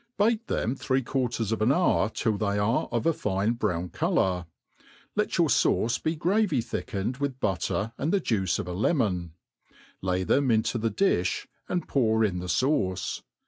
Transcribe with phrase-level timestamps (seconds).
[0.17, 4.47] B^ke them three quarters of an hour till they a^e of a fine brown colour.
[5.15, 9.33] Let your fauce be gravy thickened with butter and the juice of a lemon;
[10.01, 13.21] lay them into the driby S^od pour in the fauce.